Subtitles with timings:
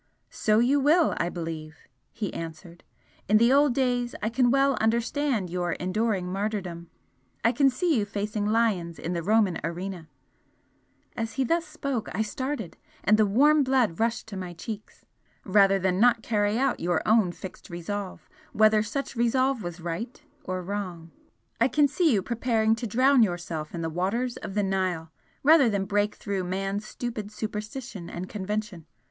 [0.31, 1.77] "So you will, I believe!"
[2.11, 2.83] he answered
[3.29, 6.89] "In the old days I can well understand your enduring martyrdom!
[7.43, 10.09] I can see you facing lions in the Roman arena,"
[11.15, 15.05] as he thus spoke I started, and the warm blood rushed to my cheeks
[15.45, 20.63] "rather than not carry out your own fixed resolve, whether such resolve was right or
[20.63, 21.11] wrong!
[21.59, 25.11] I can see you preparing to drown yourself in the waters of the Nile
[25.43, 28.87] rather than break through man's stupid superstition and convention!